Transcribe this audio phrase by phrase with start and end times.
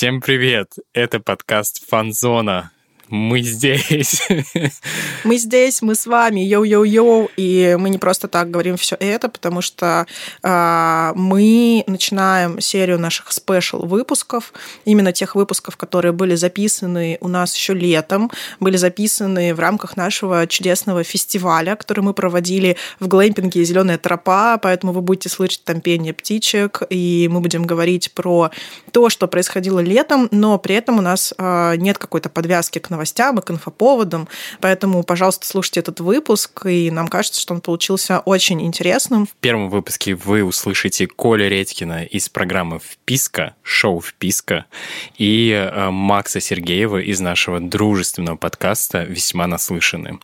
[0.00, 0.76] Всем привет!
[0.94, 2.70] Это подкаст Фанзона.
[3.10, 4.22] Мы здесь.
[5.24, 7.30] Мы здесь, мы с вами, yo-yo-yo.
[7.36, 10.06] И мы не просто так говорим все это, потому что
[10.42, 14.52] э, мы начинаем серию наших special выпусков,
[14.84, 20.46] именно тех выпусков, которые были записаны у нас еще летом, были записаны в рамках нашего
[20.46, 26.14] чудесного фестиваля, который мы проводили в глэмпинге «Зеленая тропа», поэтому вы будете слышать там пение
[26.14, 28.50] птичек, и мы будем говорить про
[28.92, 32.99] то, что происходило летом, но при этом у нас э, нет какой-то подвязки к новостям
[33.02, 34.28] и к инфоповодам.
[34.60, 39.26] Поэтому, пожалуйста, слушайте этот выпуск, и нам кажется, что он получился очень интересным.
[39.26, 44.66] В первом выпуске вы услышите Коля Редькина из программы «Вписка», шоу «Вписка»,
[45.18, 50.18] и э, Макса Сергеева из нашего дружественного подкаста «Весьма наслышаны».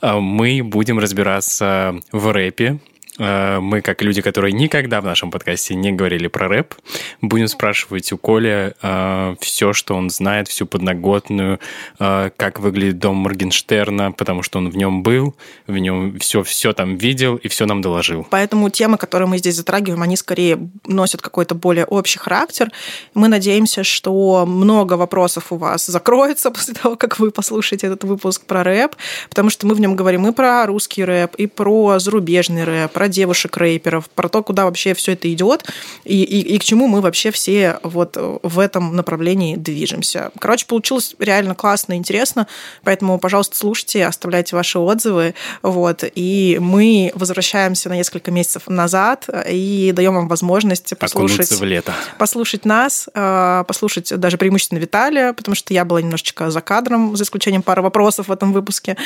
[0.00, 2.80] Э, мы будем разбираться в рэпе,
[3.18, 6.74] мы, как люди, которые никогда в нашем подкасте не говорили про рэп,
[7.20, 11.60] будем спрашивать у Коля э, все, что он знает, всю подноготную,
[11.98, 15.34] э, как выглядит дом Моргенштерна, потому что он в нем был,
[15.66, 18.26] в нем все, все там видел и все нам доложил.
[18.30, 22.70] Поэтому темы, которые мы здесь затрагиваем, они скорее носят какой-то более общий характер.
[23.14, 28.44] Мы надеемся, что много вопросов у вас закроется после того, как вы послушаете этот выпуск
[28.46, 28.96] про рэп,
[29.28, 33.08] потому что мы в нем говорим и про русский рэп, и про зарубежный рэп, про
[33.08, 35.64] девушек-рэперов, про то, куда вообще все это идет
[36.04, 40.30] и, и, и к чему мы вообще все вот в этом направлении движемся.
[40.38, 42.46] Короче, получилось реально классно, интересно,
[42.84, 49.90] поэтому, пожалуйста, слушайте, оставляйте ваши отзывы, вот, и мы возвращаемся на несколько месяцев назад и
[49.92, 51.92] даем вам возможность послушать, в лето.
[52.18, 57.24] послушать нас, э, послушать даже преимущественно Виталия, потому что я была немножечко за кадром, за
[57.24, 58.96] исключением пары вопросов в этом выпуске,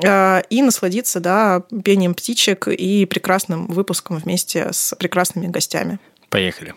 [0.00, 5.98] э, и насладиться, да, пением птичек и прекрасно прекрасным выпуском вместе с прекрасными гостями.
[6.28, 6.74] Поехали.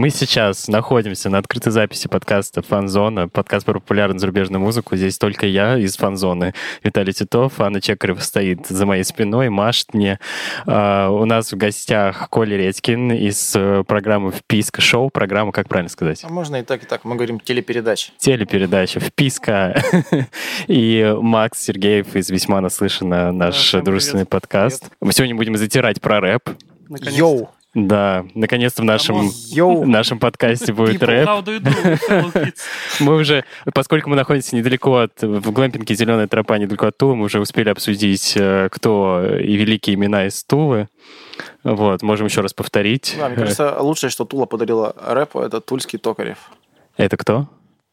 [0.00, 4.96] Мы сейчас находимся на открытой записи подкаста «Фанзона», подкаст про популярную зарубежную музыку.
[4.96, 6.54] Здесь только я из «Фанзоны».
[6.82, 10.18] Виталий Титов, Анна Чекарева стоит за моей спиной, машет мне.
[10.64, 15.10] Uh, у нас в гостях Коля Редькин из uh, программы «Вписка шоу».
[15.10, 16.24] Программа, как правильно сказать?
[16.24, 17.04] А можно и так, и так.
[17.04, 18.12] Мы говорим телепередача.
[18.16, 19.82] Телепередача «Вписка».
[20.66, 24.90] и Макс Сергеев из «Весьма наслышано» наш дружественный подкаст.
[25.02, 26.48] Мы сегодня будем затирать про рэп.
[26.88, 27.50] Йоу!
[27.72, 31.28] Да, наконец-то в нашем, в нашем подкасте будет рэп.
[33.00, 37.26] Мы уже, поскольку мы находимся недалеко от, в глэмпинге «Зеленая тропа», недалеко от Тулы, мы
[37.26, 40.88] уже успели обсудить, э, кто и великие имена из Тулы.
[41.62, 43.14] Вот, можем еще раз повторить.
[43.16, 46.50] Да, мне кажется, лучшее, что Тула подарила рэпу, это Тульский Токарев.
[46.96, 47.48] Это кто?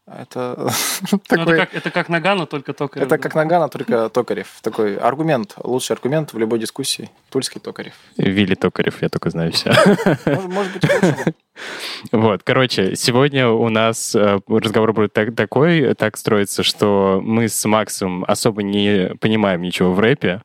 [0.07, 0.71] Это,
[1.11, 1.43] ну, такой...
[1.43, 3.05] это, как, это как Нагана, только Токарев.
[3.05, 4.47] Это как Нагана, только Токарев.
[4.61, 7.09] Такой аргумент, лучший аргумент в любой дискуссии.
[7.29, 7.93] Тульский Токарев.
[8.15, 9.73] Вилли Токарев, я только знаю все.
[10.25, 11.33] Может, может быть, лучше.
[12.11, 17.65] Вот, короче, сегодня у нас э, разговор будет так, такой, так строится, что мы с
[17.65, 20.43] Максом особо не понимаем ничего в рэпе.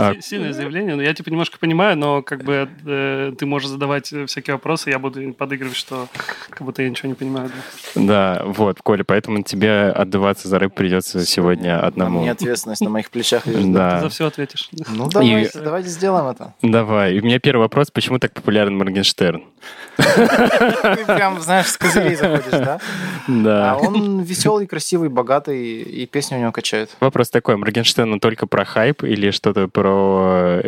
[0.00, 4.12] А, сильное заявление, но я типа немножко понимаю, но как бы э, ты можешь задавать
[4.26, 6.08] всякие вопросы, я буду подыгрывать, что
[6.48, 7.50] как будто я ничего не понимаю.
[7.94, 12.20] Да, да вот, Коля, поэтому тебе отдаваться за рэп придется сегодня одному.
[12.20, 13.42] Мне ответственность на моих плечах.
[13.46, 13.96] Да.
[13.96, 14.68] Ты за все ответишь.
[14.88, 15.62] Ну давайте, И...
[15.62, 16.54] давайте сделаем это.
[16.62, 17.14] Давай.
[17.14, 19.44] И у меня первый вопрос, почему так популярен Моргенштерн?
[19.96, 22.80] Ты прям, знаешь, с козырей заходишь, да?
[23.28, 23.72] Да.
[23.72, 26.90] А он веселый, красивый, богатый, и песни у него качают.
[27.00, 29.89] Вопрос такой, Моргенштерн только про хайп или что-то про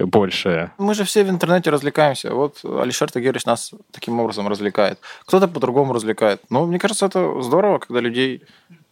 [0.07, 0.73] большее?
[0.79, 2.35] Мы же все в интернете развлекаемся.
[2.35, 4.99] Вот Алишер Тагирович нас таким образом развлекает.
[5.27, 6.41] Кто-то по-другому развлекает.
[6.51, 8.43] Но мне кажется, это здорово, когда людей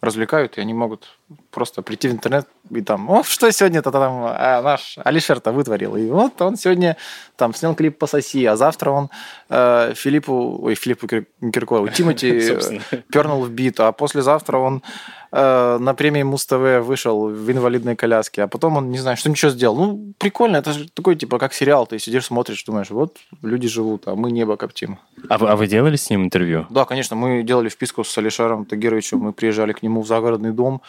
[0.01, 1.17] развлекают, и они могут
[1.51, 5.95] просто прийти в интернет и там, о, что сегодня-то там а, наш Алишер-то вытворил.
[5.95, 6.95] И вот он сегодня
[7.35, 9.09] там снял клип по соси, а завтра он
[9.49, 12.79] э, Филиппу, ой, Филиппу Киркорову, Тимати
[13.11, 14.83] пернул в бит, а послезавтра он
[15.31, 19.51] э, на премии Муз-ТВ вышел в инвалидной коляске, а потом он, не знаю, что ничего
[19.51, 19.75] сделал.
[19.75, 24.07] Ну, прикольно, это же такой, типа, как сериал, ты сидишь, смотришь, думаешь, вот люди живут,
[24.07, 24.97] а мы небо коптим.
[25.29, 26.65] А вы, а вы делали с ним интервью?
[26.69, 30.81] Да, конечно, мы делали вписку с Алишером Тагировичем, мы приезжали к нему в загородный дом,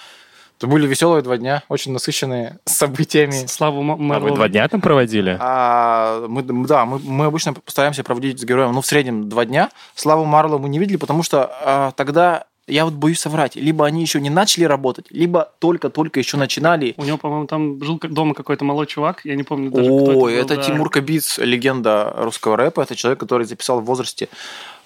[0.62, 3.46] это были веселые два дня, очень насыщенные событиями.
[3.48, 4.12] Славу Мерлоу.
[4.12, 5.36] А вы два дня там проводили?
[5.40, 9.70] А, мы, да, мы, мы обычно постараемся проводить с героем, ну, в среднем два дня.
[9.96, 13.56] Славу Марлоу мы не видели, потому что а, тогда я вот боюсь соврать.
[13.56, 16.94] Либо они еще не начали работать, либо только-только еще начинали.
[16.96, 20.28] У него, по-моему, там жил дома какой-то малой чувак, я не помню даже, О, кто
[20.28, 20.62] это, это да.
[20.62, 22.82] Тимур Кабиц, легенда русского рэпа.
[22.82, 24.28] Это человек, который записал в возрасте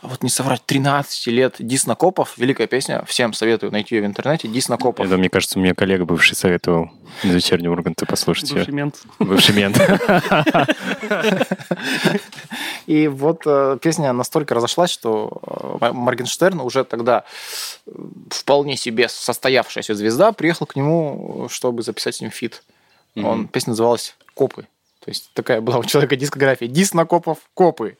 [0.03, 2.37] вот не соврать, 13 лет Дисс на копов.
[2.37, 3.05] Великая песня.
[3.07, 4.47] Всем советую найти ее в интернете.
[4.49, 5.07] Дисс на копов.
[5.07, 6.91] Это, мне кажется, мне коллега бывший советовал
[7.23, 8.75] из вечернего Урганта послушать Бывший ее.
[8.75, 9.03] мент.
[9.19, 9.79] Бывший мент.
[12.87, 17.25] И вот э, песня настолько разошлась, что э, Моргенштерн уже тогда
[17.87, 17.91] э,
[18.31, 22.63] вполне себе состоявшаяся звезда приехал к нему, чтобы записать с ним фит.
[23.17, 24.67] Он, песня называлась «Копы».
[25.07, 26.69] То есть такая была у человека дискография.
[26.69, 27.97] Дисс на копов «Копы».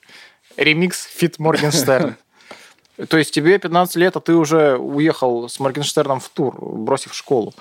[0.57, 2.15] Ремикс feat Моргенштерн.
[3.09, 7.53] То есть тебе 15 лет, а ты уже уехал с Моргенштерном в тур, бросив школу.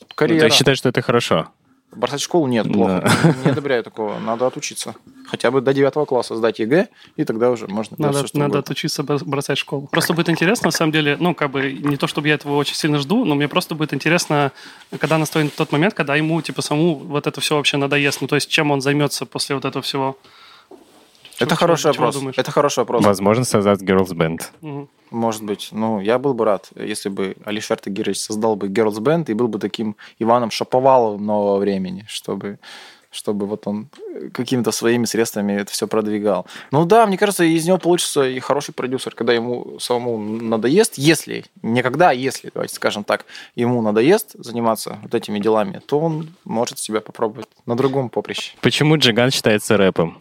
[0.00, 0.48] Ну, Карьера.
[0.48, 1.48] Ты считаешь, что это хорошо?
[1.92, 3.10] Бросать школу нет, плохо.
[3.44, 4.18] Не одобряю такого.
[4.20, 4.94] Надо отучиться.
[5.26, 9.02] Хотя бы до 9 класса сдать ЕГЭ, и тогда уже можно Надо, что надо отучиться
[9.02, 9.88] бро- бросать школу.
[9.90, 12.76] Просто будет интересно, на самом деле, ну, как бы, не то, чтобы я этого очень
[12.76, 14.52] сильно жду, но мне просто будет интересно,
[15.00, 18.20] когда наступит тот момент, когда ему, типа, саму вот это все вообще надоест.
[18.20, 20.16] Ну, то есть, чем он займется после вот этого всего.
[21.40, 22.14] Это хороший вопрос.
[22.16, 22.38] думаешь?
[22.38, 23.04] Это хороший вопрос.
[23.04, 24.42] Возможно, создать Girls Band.
[24.60, 24.88] Мгм.
[25.10, 25.68] Может быть.
[25.72, 29.48] Ну, я был бы рад, если бы Алишер Тагирович создал бы Girls Band и был
[29.48, 32.58] бы таким Иваном Шаповаловым нового времени, чтобы
[33.10, 33.88] чтобы вот он
[34.32, 36.46] какими-то своими средствами это все продвигал.
[36.70, 41.44] Ну да, мне кажется, из него получится и хороший продюсер, когда ему самому надоест, если,
[41.62, 43.26] не когда, а если, давайте скажем так,
[43.56, 48.52] ему надоест заниматься вот этими делами, то он может себя попробовать на другом поприще.
[48.60, 50.18] Почему Джиган считается рэпом?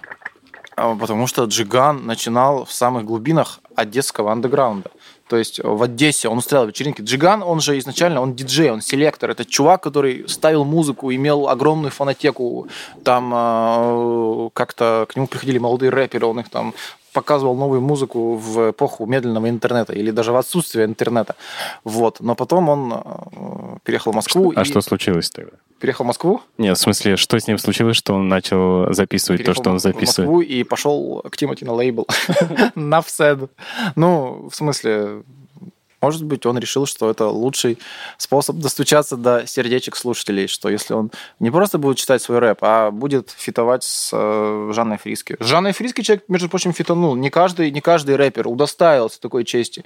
[0.79, 4.91] А, Потому что Джиган начинал в самых глубинах одесского андеграунда.
[5.27, 7.01] То есть в Одессе он устраивал вечеринки.
[7.03, 9.29] Джиган, он же изначально, он диджей, он селектор.
[9.29, 12.67] Это чувак, который ставил музыку, имел огромную фонотеку.
[13.03, 16.73] Там э, как-то к нему приходили молодые рэперы, он их там
[17.13, 21.35] показывал новую музыку в эпоху медленного интернета или даже в отсутствие интернета.
[21.83, 22.19] Вот.
[22.19, 24.53] Но потом он э, переехал в Москву.
[24.55, 25.51] А и- что случилось тогда?
[25.79, 26.41] Переехал в Москву?
[26.57, 29.77] Нет, в смысле, что с ним случилось, что он начал записывать то, переехал что он
[29.77, 30.29] в записывает?
[30.29, 32.05] Москву и пошел к Тимати на лейбл.
[32.75, 33.49] На.
[33.95, 35.23] Ну, в смысле,
[36.01, 37.77] может быть, он решил, что это лучший
[38.17, 42.91] способ достучаться до сердечек слушателей, что если он не просто будет читать свой рэп, а
[42.91, 45.35] будет фитовать с э, Жанной Фриски.
[45.39, 47.15] С Жанной Фриски человек, между прочим, фитанул.
[47.15, 49.83] Не каждый, не каждый рэпер удостаивался такой чести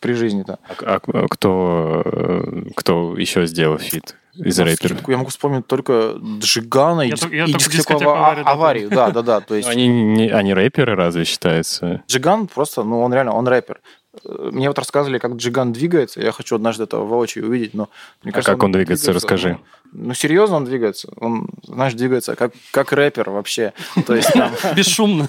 [0.00, 0.58] при жизни-то.
[0.68, 5.08] А, а кто, э, кто еще сделал фит из Ну, рэперов?
[5.08, 8.16] Я могу вспомнить только Джигана и, Я дис- только- я и только дискотеку дискотеку «А-
[8.16, 8.88] «Аварию», да, аварию.
[8.90, 9.40] Да, да, да.
[9.40, 12.02] То есть Они, не, они рэперы разве считаются?
[12.08, 13.80] Джиган просто, ну, он реально, он рэпер.
[14.24, 16.20] Мне вот рассказывали, как Джиган двигается.
[16.20, 17.88] Я хочу однажды это воочию увидеть, но
[18.22, 19.58] мне А как он двигается, расскажи.
[19.92, 21.08] Ну, ну, серьезно он двигается.
[21.16, 23.72] Он, знаешь, двигается как, как рэпер вообще.
[24.06, 25.28] То есть там Бесшумно.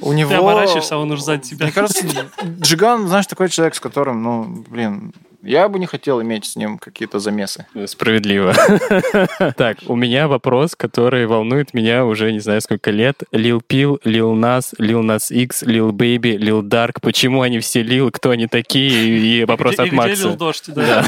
[0.00, 0.30] у него...
[0.30, 1.66] Ты оборачиваешься, а он уже сзади тебя.
[1.66, 2.04] Мне кажется,
[2.60, 5.12] Джиган, знаешь, такой человек, с которым, ну, блин,
[5.42, 7.66] я бы не хотел иметь с ним какие-то замесы.
[7.86, 8.54] Справедливо.
[9.56, 13.22] Так, у меня вопрос, который волнует меня уже не знаю сколько лет.
[13.32, 17.00] Лил Пил, Лил Нас, Лил Нас X, Лил Бэйби, Лил Дарк.
[17.00, 18.10] Почему они все Лил?
[18.10, 19.40] Кто они такие?
[19.40, 20.30] И вопрос от и где лил Макса.
[20.36, 21.04] дождь, да.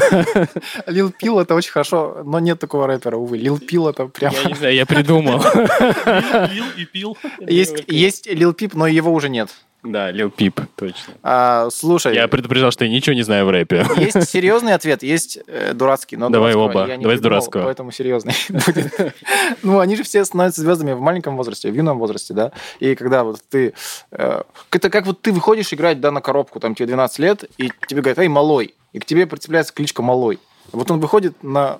[0.87, 3.37] Лил Пил это очень хорошо, но нет такого рэпера, увы.
[3.37, 4.33] Лил Пил это прям...
[4.33, 5.41] Я не знаю, я придумал.
[5.41, 7.17] Лил и пил.
[7.39, 9.49] Есть, есть Лил Пип, но его уже нет.
[9.83, 11.13] Да, Лил Пип, точно.
[11.23, 13.85] А, слушай, Я предупреждал, что я ничего не знаю в рэпе.
[13.97, 16.85] Есть серьезный ответ, есть э, дурацкий, но Давай оба.
[16.87, 17.63] я не Давай с придумал, дурацкого.
[17.63, 19.15] Поэтому серьезный будет.
[19.63, 22.51] Ну, они же все становятся звездами в маленьком возрасте, в юном возрасте, да.
[22.79, 23.73] И когда вот ты...
[24.11, 24.41] э,
[24.71, 28.01] Это как вот ты выходишь играть, да, на коробку, там тебе 12 лет, и тебе
[28.01, 28.75] говорят, эй, малой.
[28.93, 30.39] И к тебе прицепляется кличка малой.
[30.71, 31.79] Вот он выходит на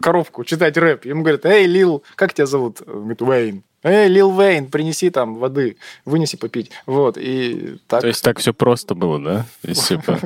[0.00, 2.80] коробку читать рэп, ему говорят, эй, Lil, как тебя зовут?
[2.86, 3.62] Он говорит, Wayne.
[3.84, 6.70] Эй, Lil Wayne, принеси там воды, вынеси попить.
[6.86, 9.46] Вот, и так, То есть так все просто было, да?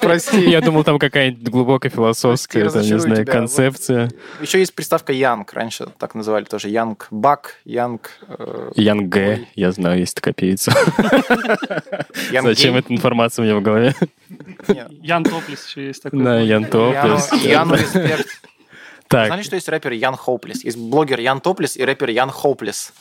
[0.00, 0.48] Прости.
[0.48, 4.10] Я думал, там какая-нибудь глубокая философская, там, не знаю, концепция.
[4.40, 6.68] Еще есть приставка Янг, раньше так называли тоже.
[6.68, 8.10] Янг Бак, Янг...
[8.28, 10.72] э, Ян Гэ, я знаю, есть такая певица.
[12.30, 13.94] Янг Зачем эта информация у меня в голове?
[15.02, 16.22] Ян Топлис еще есть такой.
[16.22, 17.32] Да, Ян Яну, Топлес.
[17.42, 17.76] Яну
[19.06, 19.26] респект.
[19.26, 20.64] Знали, Так, что есть рэпер Ян Hopeless?
[20.64, 22.92] Есть блогер Ян Топлес и рэпер Ян Hopeless.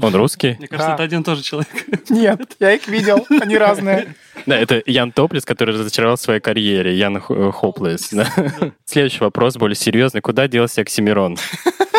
[0.00, 0.56] он русский?
[0.58, 0.94] Мне кажется, Да.
[0.94, 1.68] это один и тот же человек.
[2.10, 4.14] Нет, я их видел, они разные.
[4.46, 6.96] Да, это Ян Топлес, который разочаровал в своей карьере.
[6.96, 8.10] Ян Х- Hopeless.
[8.12, 8.26] да.
[8.84, 10.20] Следующий вопрос, более серьезный.
[10.20, 11.36] Куда делся Oxxxymiron?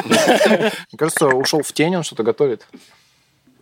[0.05, 2.65] Мне кажется, ушел в тень, он что-то готовит.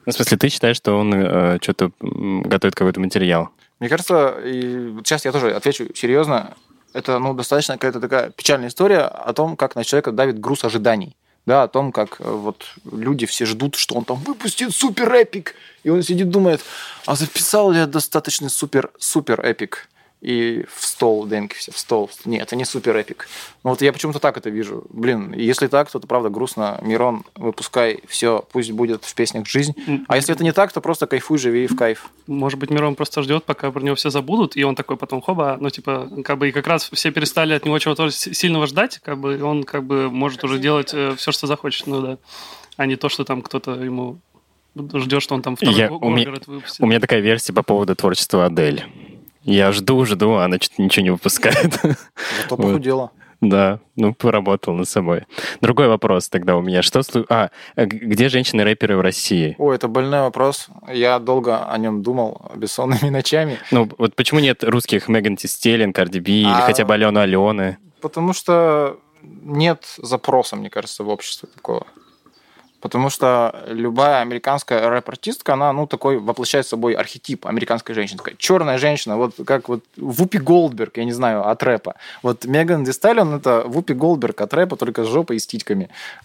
[0.05, 3.49] Ну, В смысле, ты считаешь, что он э, что-то готовит какой-то материал?
[3.79, 6.55] Мне кажется, и сейчас я тоже отвечу серьезно,
[6.93, 11.15] это ну, достаточно какая-то такая печальная история о том, как на человека давит груз ожиданий.
[11.45, 15.55] Да, о том, как э, вот люди все ждут, что он там выпустит супер эпик.
[15.83, 16.61] И он сидит, думает,
[17.05, 19.87] а записал ли я достаточно супер, супер эпик?
[20.21, 22.09] И в стол демки все, в стол.
[22.25, 23.27] Нет, это не супер эпик.
[23.63, 24.83] Ну вот я почему-то так это вижу.
[24.89, 26.79] Блин, если так, то это правда грустно.
[26.81, 29.75] Мирон, выпускай все, пусть будет в песнях жизнь.
[30.07, 32.09] А если это не так, то просто кайфуй, живи в кайф.
[32.25, 35.57] Может быть, Мирон просто ждет, пока про него все забудут, и он такой потом хоба,
[35.59, 39.19] ну, типа, как бы, и как раз все перестали от него чего-то сильного ждать, как
[39.19, 42.17] бы, он, как бы, может уже делать э, все, что захочет, ну, да.
[42.75, 44.19] А не то, что там кто-то ему
[44.93, 46.79] ждет, что он там второй Я, у, меня, выпустит.
[46.79, 48.85] у меня такая версия по поводу творчества Адель.
[49.47, 51.79] Я жду, жду, а она что-то ничего не выпускает.
[52.41, 53.11] Зато похудела.
[53.39, 55.23] Да, ну, поработал над собой.
[55.61, 56.81] Другой вопрос тогда у меня.
[56.81, 57.01] Что...
[57.29, 59.55] А, где женщины-рэперы в России?
[59.57, 60.67] О, это больной вопрос.
[60.91, 63.57] Я долго о нем думал бессонными ночами.
[63.71, 66.51] Ну, вот почему нет русских Меган Ти Стеллин, Карди Би а...
[66.51, 67.77] или хотя бы Алены Алены?
[68.01, 71.87] Потому что нет запроса, мне кажется, в обществе такого.
[72.79, 78.19] Потому что любая американская рэп-артистка, она, ну, такой воплощает собой архетип американской женщины.
[78.19, 81.95] Такая черная женщина, вот как вот Вупи Голдберг, я не знаю, от рэпа.
[82.21, 85.47] Вот Меган Ди Сталлион это Вупи Голдберг от рэпа, только с жопой и с.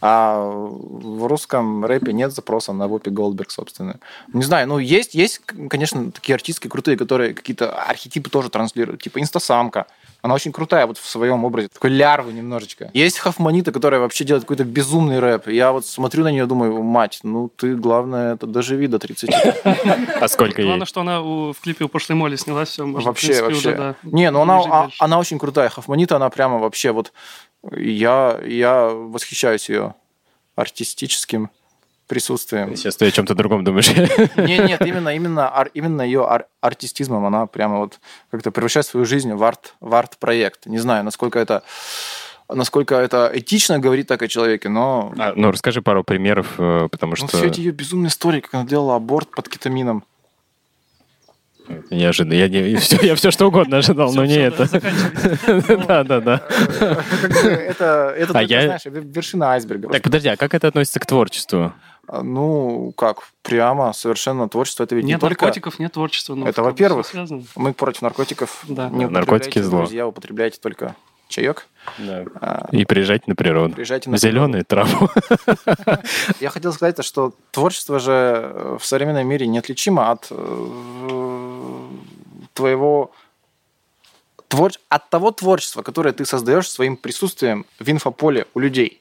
[0.00, 3.96] А в русском рэпе нет запроса на Вупи Голдберг, собственно.
[4.32, 5.40] Не знаю, ну, есть, есть,
[5.70, 9.86] конечно, такие артистки крутые, которые какие-то архетипы тоже транслируют, типа инстасамка.
[10.22, 11.68] Она очень крутая вот в своем образе.
[11.68, 12.90] Такой лярвы немножечко.
[12.94, 15.48] Есть Хафманита, которая вообще делает какой-то безумный рэп.
[15.48, 19.30] Я вот смотрю на нее, думаю, мать, ну ты, главное, это доживи до 30.
[20.20, 20.68] А сколько ей?
[20.68, 23.96] Главное, что она в клипе у пошлой Моли снялась, все, Вообще, вообще.
[24.04, 25.68] Не, ну она, а, она очень крутая.
[25.68, 27.12] Хафманита, она прямо вообще вот...
[27.76, 29.94] Я, я восхищаюсь ее
[30.54, 31.50] артистическим
[32.12, 32.76] присутствием.
[32.76, 33.88] Сейчас ты о чем-то другом думаешь.
[34.36, 38.00] Нет, нет, именно, именно, именно ее ар- артистизмом она прямо вот
[38.30, 40.66] как-то превращает свою жизнь в арт, в арт-проект.
[40.66, 41.62] Не знаю, насколько это
[42.50, 45.14] насколько это этично говорить так о человеке, но...
[45.16, 47.28] А, ну, расскажи пару примеров, э, потому ну, что...
[47.32, 50.04] Ну, все эти ее безумные истории, как она делала аборт под кетамином.
[51.90, 52.34] Неожиданно.
[52.34, 54.68] Я, не, все, я все что угодно ожидал, все, но не это.
[55.86, 56.42] Да, да, да.
[57.40, 59.88] Это, это а знаешь, вершина айсберга.
[59.88, 61.72] Так, подожди, а как это относится к творчеству?
[62.08, 64.84] А, ну, как, прямо совершенно творчество.
[64.84, 65.44] Это ведь нет не только...
[65.44, 66.34] наркотиков, нет творчества.
[66.34, 67.06] Ну, это, во-первых,
[67.56, 68.64] мы против наркотиков.
[68.68, 68.88] Да.
[68.88, 69.80] Не Наркотики зло.
[69.80, 70.96] Друзья, употребляйте только
[71.28, 71.66] чаек.
[71.98, 72.24] Да.
[72.40, 73.74] А, и приезжайте на природу.
[73.74, 75.08] Приезжайте на Зеленую траву.
[76.40, 81.88] Я хотел сказать, что творчество же э, в современном мире неотличимо от э,
[82.52, 83.12] твоего
[84.48, 84.72] твор...
[84.88, 89.00] от того творчества, которое ты создаешь своим присутствием в инфополе у людей.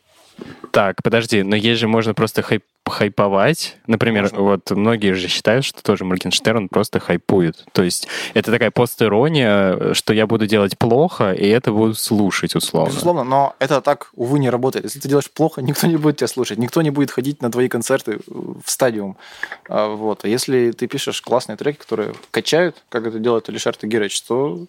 [0.72, 3.78] Так, подожди, но есть же можно просто хайп хайповать.
[3.88, 4.42] Например, Можно.
[4.42, 7.64] вот многие же считают, что тоже Моргенштерн просто хайпует.
[7.72, 12.90] То есть это такая постирония, что я буду делать плохо, и это будут слушать условно.
[12.90, 14.86] Безусловно, но это так, увы, не работает.
[14.86, 17.70] Если ты делаешь плохо, никто не будет тебя слушать, никто не будет ходить на твои
[17.70, 19.16] концерты в стадиум.
[19.70, 20.26] А, вот.
[20.26, 24.66] А если ты пишешь классные треки, которые качают, как это делает Алишер Тагирович, то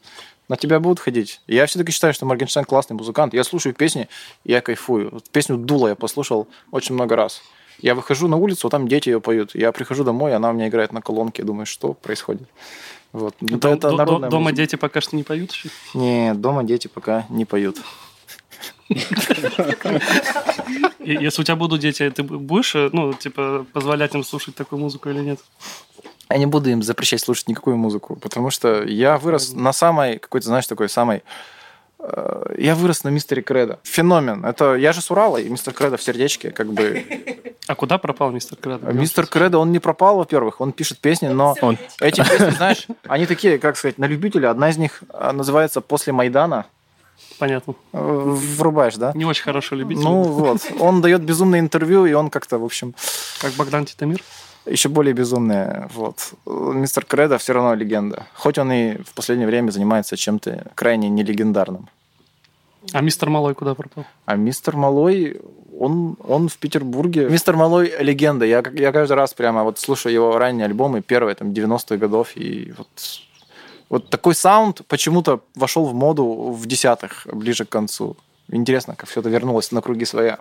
[0.49, 1.40] на тебя будут ходить.
[1.46, 3.34] Я все-таки считаю, что Моргенштерн классный музыкант.
[3.34, 4.08] Я слушаю песни,
[4.44, 5.22] я кайфую.
[5.32, 7.42] Песню «Дула» я послушал очень много раз.
[7.78, 9.54] Я выхожу на улицу, там дети ее поют.
[9.54, 11.42] Я прихожу домой, она у меня играет на колонке.
[11.42, 12.49] Я думаю, что происходит?
[13.12, 13.34] Вот.
[13.40, 14.56] Это, это до, дома музыка.
[14.56, 15.52] дети пока что не поют?
[15.94, 17.78] Нет, дома дети пока не поют.
[20.99, 25.11] Если у тебя будут дети, ты будешь, э, ну, типа, позволять им слушать такую музыку
[25.11, 25.40] или нет?
[26.33, 30.47] Я не буду им запрещать слушать никакую музыку, потому что я вырос на самой, какой-то,
[30.47, 31.23] знаешь, такой самой
[31.99, 33.79] э, я вырос на мистере Кредо.
[33.83, 34.45] Феномен.
[34.47, 37.05] Это я же с Урала, и мистер Кредо в сердечке, как бы.
[37.69, 38.93] А куда пропал мистер Кредо?
[38.93, 41.79] Мистер Кредо, он не пропал, во-первых, он пишет песни, но он...
[42.01, 44.51] эти песни, знаешь, они такие, как сказать, на любителя.
[44.51, 46.65] Одна из них э, называется «После Майдана».
[47.39, 47.75] Понятно.
[47.93, 49.12] Врубаешь, да?
[49.15, 50.03] Не очень хороший любитель.
[50.03, 52.95] Ну вот, он дает безумное интервью, и он как-то, в общем...
[53.41, 54.23] Как Богдан Титамир?
[54.66, 55.88] Еще более безумное.
[55.95, 56.35] Вот.
[56.47, 58.26] Мистер Кредо все равно легенда.
[58.35, 61.88] Хоть он и в последнее время занимается чем-то крайне нелегендарным.
[62.92, 64.04] А мистер Малой куда пропал?
[64.25, 65.40] А мистер Малой,
[65.78, 67.28] он, он в Петербурге.
[67.28, 68.45] Мистер Малой легенда.
[68.45, 72.73] Я, я каждый раз прямо вот слушаю его ранние альбомы, первые там 90-х годов, и
[72.76, 72.88] вот
[73.88, 78.16] вот такой саунд почему-то вошел в моду в десятых, ближе к концу.
[78.49, 80.38] Интересно, как все это вернулось на круги своя.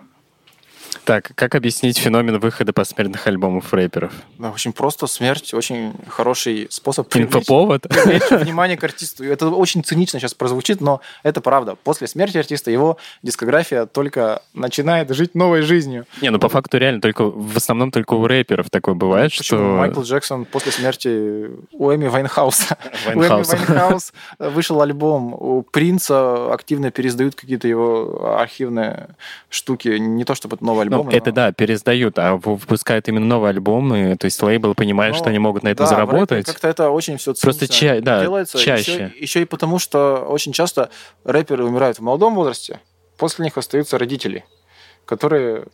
[1.04, 4.12] Так, как объяснить феномен выхода посмертных альбомов рэперов?
[4.38, 5.08] Да, очень просто.
[5.08, 7.86] Смерть очень хороший способ Инфоповод?
[8.30, 9.24] внимание к артисту.
[9.24, 11.74] Это очень цинично сейчас прозвучит, но это правда.
[11.74, 16.06] После смерти артиста его дискография только начинает жить новой жизнью.
[16.20, 19.58] Не, ну по факту реально только в основном только у рэперов такое бывает, Почему?
[19.58, 19.76] что...
[19.78, 22.78] Майкл Джексон после смерти у Эми Вайнхауса.
[23.14, 25.34] У Эми Вайнхаус вышел альбом.
[25.34, 29.08] У Принца активно пересдают какие-то его архивные
[29.48, 29.88] штуки.
[29.88, 31.12] Не то чтобы новый альбом альбомы.
[31.12, 35.18] Ну, это но- да, пересдают, а выпускают именно новые альбомы, то есть лейбл понимает, Но,
[35.18, 36.46] что они могут на этом да, заработать.
[36.46, 38.58] Как-то это очень все Просто ча- да, делается.
[38.58, 39.12] чаще.
[39.18, 40.90] Еще, и потому, что очень часто
[41.24, 42.80] рэперы умирают в молодом возрасте,
[43.16, 44.44] после них остаются родители,
[45.04, 45.66] которые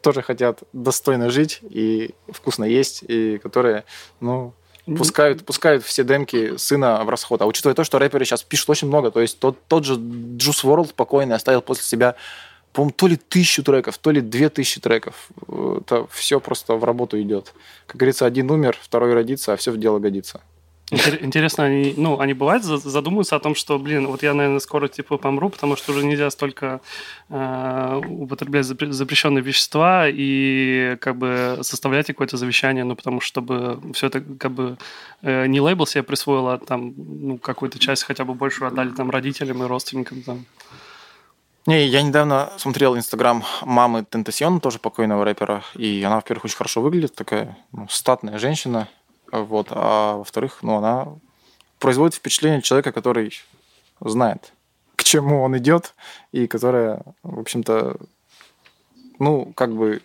[0.00, 3.84] тоже хотят достойно жить и вкусно есть, и которые,
[4.20, 4.52] ну,
[4.86, 7.40] пускают, пускают все демки сына в расход.
[7.40, 10.62] А учитывая то, что рэперы сейчас пишут очень много, то есть тот, тот же Juice
[10.62, 12.16] WRLD покойный оставил после себя,
[12.74, 15.28] по-моему, то ли тысячу треков, то ли две тысячи треков.
[15.80, 17.54] Это все просто в работу идет.
[17.86, 20.40] Как говорится, один умер, второй родится, а все в дело годится.
[20.90, 24.60] Интер- Интересно, они, ну, они бывают за- задумываются о том, что, блин, вот я, наверное,
[24.60, 26.80] скоро типа помру, потому что уже нельзя столько
[27.30, 33.80] э, употреблять запре- запрещенные вещества и как бы составлять какое-то завещание, ну, потому что чтобы
[33.94, 34.76] все это как бы
[35.22, 39.10] э, не лейбл себе присвоил, а там, ну, какую-то часть хотя бы большую отдали там
[39.10, 40.44] родителям и родственникам там.
[41.66, 46.82] Не, я недавно смотрел инстаграм мамы Тентасион, тоже покойного рэпера, и она, во-первых, очень хорошо
[46.82, 48.88] выглядит, такая ну, статная женщина,
[49.32, 51.08] вот, а во-вторых, ну, она
[51.78, 53.32] производит впечатление человека, который
[54.00, 54.52] знает,
[54.96, 55.94] к чему он идет,
[56.32, 57.96] и которая, в общем-то,
[59.18, 60.02] ну, как бы,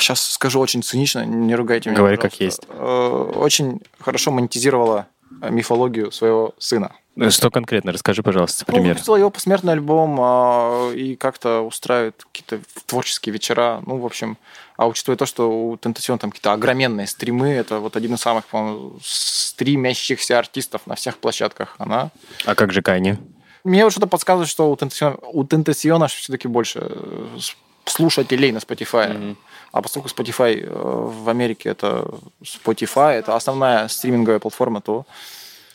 [0.00, 2.66] сейчас скажу очень цинично, не ругайте меня, Говори, как пожалуйста.
[2.70, 5.06] Э, Очень хорошо монетизировала
[5.50, 6.92] мифологию своего сына.
[7.16, 7.92] Ну, Что конкретно?
[7.92, 8.94] Расскажи, пожалуйста, Ну, пример.
[8.94, 13.82] выпустила его посмертный альбом а, и как-то устраивает какие-то творческие вечера.
[13.86, 14.36] Ну, в общем,
[14.76, 18.46] а учитывая то, что у Тентасион там какие-то огроменные стримы, это вот один из самых,
[18.46, 21.76] по-моему, стримящихся артистов на всех площадках.
[21.78, 22.10] Она...
[22.44, 23.16] А как же Кани?
[23.62, 27.38] Мне вот что-то подсказывает, что у Тентасиона, у Тентасиона все-таки больше э,
[27.86, 29.36] слушателей на Spotify.
[29.74, 32.06] А поскольку Spotify э, в Америке это
[32.44, 35.04] Spotify, это основная стриминговая платформа, то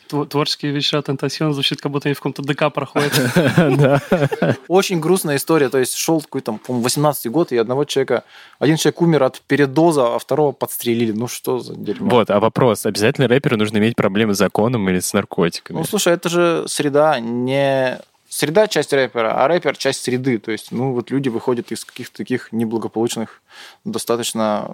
[0.08, 3.12] Тво- Творческие вечера Тентасион звучит, как будто они в каком-то ДК проходят.
[4.68, 5.68] Очень грустная история.
[5.68, 8.24] То есть шел какой-то, по-моему, 18 год, и одного человека,
[8.58, 11.12] один человек умер от передоза, а второго подстрелили.
[11.12, 12.08] Ну что за дерьмо?
[12.08, 15.76] Вот, а вопрос, обязательно рэперу нужно иметь проблемы с законом или с наркотиками?
[15.76, 17.98] Ну, слушай, это же среда не...
[18.32, 20.38] Среда– часть рэпера, а рэпер– часть среды.
[20.38, 23.42] То есть, ну, вот люди выходят из каких-то таких неблагополучных,
[23.84, 24.72] достаточно...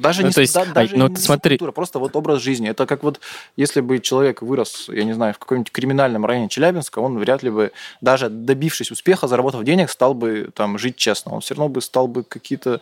[0.00, 1.52] Даже Ну, не, то есть, да- а, даже ну, не смотри.
[1.54, 2.68] субкультура, просто вот образ жизни.
[2.68, 3.20] Это как вот,
[3.56, 7.50] если бы человек вырос, я не знаю, в каком-нибудь криминальном районе Челябинска, он вряд ли
[7.50, 11.32] бы, даже добившись успеха, заработав денег, стал бы там жить честно.
[11.34, 12.80] Он все равно бы стал бы какие-то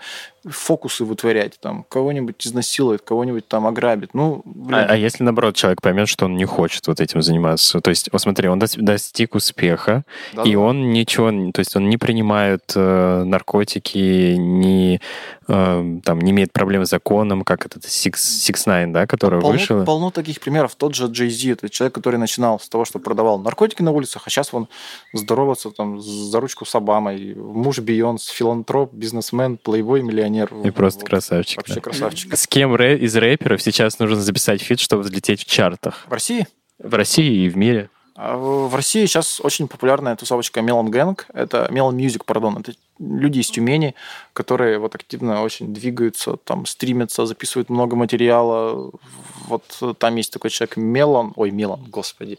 [0.48, 4.10] фокусы вытворять, там, кого-нибудь изнасилует, кого-нибудь там ограбит.
[4.14, 7.80] Ну, блин, А, а если, наоборот, человек поймет, что он не хочет вот этим заниматься?
[7.80, 10.58] То есть, вот смотри, он дос- достиг успеха, да, и да.
[10.60, 15.00] он ничего, то есть он не принимает э, наркотики, не,
[15.48, 19.58] э, там, не имеет проблем с законом, как этот Six, Six Nine, да, который полно,
[19.58, 19.84] вышел.
[19.84, 20.74] полно таких примеров.
[20.74, 24.22] Тот же Джей Зи, это человек, который начинал с того, что продавал наркотики на улицах,
[24.26, 24.68] а сейчас он
[25.12, 27.34] здоровается там за ручку с Обамой.
[27.34, 30.50] Муж Бейонс, филантроп, бизнесмен, плейбой, миллионер.
[30.64, 31.08] И просто Вот.
[31.08, 31.58] красавчик.
[31.58, 31.80] Вообще да.
[31.80, 32.36] красавчик.
[32.36, 36.04] С кем рэ- из рэперов сейчас нужно записать фит, чтобы взлететь в чартах?
[36.08, 36.46] В России?
[36.78, 37.88] В России и в мире.
[38.16, 41.26] А В России сейчас очень популярная тусовочка Melon Gang.
[41.34, 42.56] Это Melon Music, пардон.
[42.58, 43.94] Это люди из Тюмени,
[44.32, 48.90] которые вот активно очень двигаются, там стримятся, записывают много материала.
[49.48, 49.64] Вот
[49.98, 52.38] там есть такой человек Melon, ой, Melon, господи,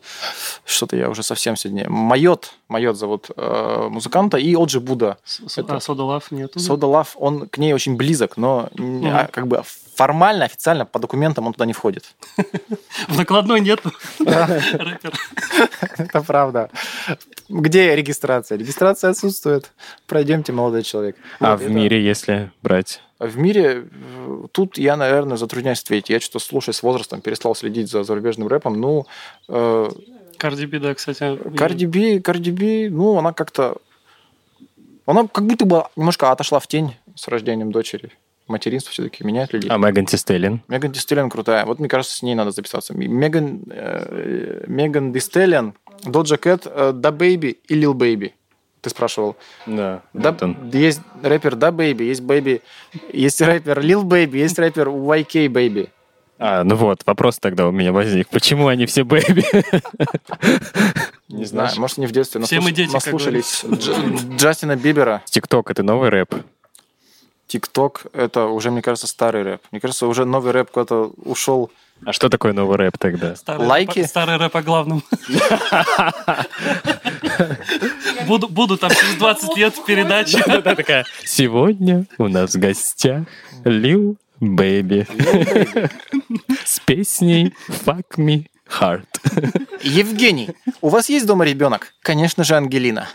[0.66, 1.88] что-то я уже совсем сегодня.
[1.90, 5.18] Mayot, Mayot зовут э, музыканта, и OG Buda.
[5.24, 6.60] С- Это- А Soda Luv нету?
[6.60, 9.06] Сода Лав, он к ней очень близок, но Мгм.
[9.06, 9.62] а, как бы
[9.98, 12.16] формально, официально по документам он туда не входит.
[13.08, 13.92] В накладной нету.
[14.20, 15.14] Рэпер.
[15.98, 16.70] Это правда.
[17.50, 18.58] Где регистрация?
[18.60, 19.72] Регистрация отсутствует.
[20.06, 21.16] Пройдемте, молодой человек.
[21.40, 23.02] А в мире, если брать?
[23.20, 26.12] В мире э, тут я, наверное, затрудняюсь ответить.
[26.12, 28.80] Я что-то, слушая с возрастом, перестал следить за зарубежным рэпом.
[28.80, 29.08] Ну,
[29.50, 29.90] э,
[30.38, 31.40] Cardi B, да, кстати.
[31.58, 33.78] Cardi B, Cardi B, ну, она как-то...
[35.08, 38.12] Она как будто бы немножко отошла в тень с рождением дочери.
[38.48, 39.70] Материнство все-таки меняет людей.
[39.70, 40.62] А Megan Thee Stallion?
[40.68, 41.66] Megan Thee Stallion крутая.
[41.66, 42.94] Вот, мне кажется, с ней надо записаться.
[42.94, 48.34] Меган, э, Megan Thee Stallion, Doja Cat, DaBaby и Lil Baby.
[48.82, 49.36] Ты спрашивал.
[49.66, 50.02] Да.
[50.14, 50.70] Да, вот он.
[50.72, 52.62] есть рэпер DaBaby, есть Baby,
[53.12, 55.90] есть рэпер Lil Baby, есть рэпер YK Baby.
[56.40, 58.28] А, ну вот, вопрос тогда у меня возник.
[58.30, 59.44] Почему они все baby?
[61.30, 65.22] Не знаю, может, они в детстве Все мы дети, наслушались Дж- Джастина Бибера.
[65.26, 66.36] ТикТок— это новый рэп?
[67.48, 69.62] ТикТок— это уже, мне кажется, старый рэп.
[69.72, 71.72] Мне кажется, уже новый рэп куда-то ушел.
[72.06, 73.36] А что такое новый рэп тогда?
[73.36, 74.00] Старый Лайки?
[74.00, 75.04] рэп- Старый рэп о главном.
[78.28, 80.40] Буду, буду там через 20 лет в передаче.
[80.62, 83.24] Такая, сегодня у нас в гостях
[83.64, 85.08] Lil Baby
[86.66, 87.54] с песней
[87.86, 89.06] Fuck Me Hard.
[89.82, 90.50] Евгений,
[90.82, 91.94] у вас есть дома ребенок?
[92.02, 93.08] Конечно же, Ангелина.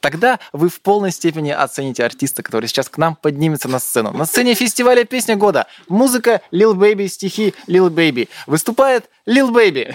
[0.00, 4.12] Тогда вы в полной степени оцените артиста, который сейчас к нам поднимется на сцену.
[4.12, 5.66] На сцене фестиваля «Песня года».
[5.88, 8.28] Музыка Lil Baby, стихи Lil Baby.
[8.46, 9.94] Выступает Lil Baby.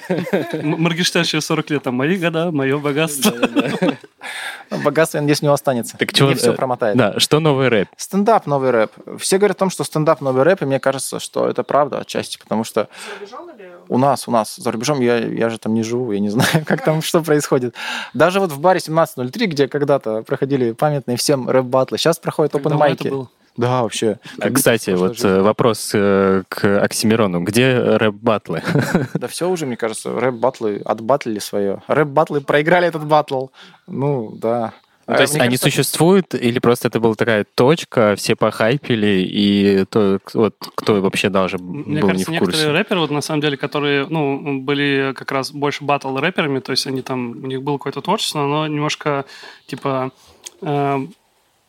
[0.63, 3.32] Моргенштерн через 40 лет, там, мои года, мое богатство.
[4.84, 5.98] Богатство, я надеюсь, у него останется.
[5.98, 6.95] Так чего, все э, промотает.
[6.95, 7.88] Да, что новый рэп?
[7.98, 8.91] Стендап новый рэп.
[9.17, 12.38] Все говорят о том, что стендап новый рэп, и мне кажется, что это правда отчасти,
[12.38, 12.88] потому что
[13.89, 16.63] у нас, у нас, за рубежом, я, я же там не живу, я не знаю,
[16.65, 17.75] как там, что происходит.
[18.13, 23.12] Даже вот в баре 1703, где когда-то проходили памятные всем рэп-батлы, сейчас проходят open майки.
[23.58, 24.19] Да, вообще.
[24.38, 25.32] А, Как Кстати, вот жизни.
[25.32, 27.41] э, вопрос э, к Оксимирону.
[27.41, 28.63] Где рэп-батлы?
[29.15, 31.82] Да все уже, мне кажется, рэп-батлы отбатлили свое.
[31.88, 33.47] Рэп-батлы проиграли этот батл.
[33.86, 34.71] Ну, да.
[35.10, 39.28] Ну, То есть Мне они кажется, существуют, или просто это была такая точка, все похайпили,
[39.28, 42.58] и то, вот, кто вообще даже Мне был кажется, не в курсе?
[42.58, 46.72] некоторые рэперы, вот на самом деле, которые, ну, были как раз больше батл рэперами, то
[46.72, 49.26] есть они там, у них было какое-то творчество, но немножко,
[49.65, 50.12] типа,
[50.62, 51.08] э,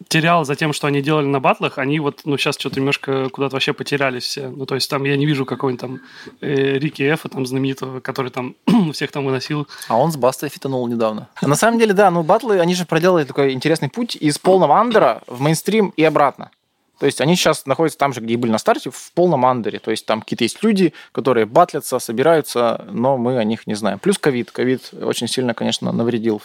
[0.08, 3.56] терял за тем, что они делали на батлах, они вот, ну, сейчас что-то немножко куда-то
[3.56, 4.48] вообще потерялись все.
[4.48, 6.00] Ну, то есть там я не вижу какого-нибудь там
[6.40, 8.56] э, Рики Эфа там знаменитого, который там
[8.92, 9.68] всех там выносил.
[9.88, 11.28] А он с Бастой фитанул недавно.
[11.36, 14.78] А на самом деле, да, ну батлы, они же проделали такой интересный путь из полного
[14.78, 16.50] андера в мейнстрим и обратно.
[17.00, 19.78] То есть они сейчас находятся там же, где и были на старте, в полном андере.
[19.78, 23.98] То есть там какие-то есть люди, которые батлятся, собираются, но мы о них не знаем.
[23.98, 24.50] Плюс ковид.
[24.50, 26.42] Ковид очень сильно, конечно, навредил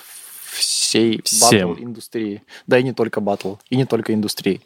[0.55, 2.41] всей батл-индустрии.
[2.67, 4.61] Да и не только батл, и не только индустрии.